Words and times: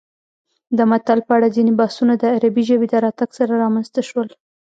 د 0.77 0.79
متل 0.89 1.19
په 1.27 1.31
اړه 1.37 1.47
ځینې 1.55 1.71
بحثونه 1.79 2.13
د 2.17 2.23
عربي 2.35 2.63
ژبې 2.69 2.87
د 2.89 2.95
راتګ 3.05 3.29
سره 3.37 3.53
رامنځته 3.63 4.01
شول 4.09 4.27